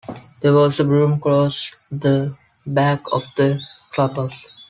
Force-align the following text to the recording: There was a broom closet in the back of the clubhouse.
There 0.41 0.53
was 0.55 0.79
a 0.79 0.83
broom 0.83 1.19
closet 1.19 1.75
in 1.91 1.99
the 1.99 2.35
back 2.65 3.01
of 3.11 3.23
the 3.37 3.61
clubhouse. 3.93 4.47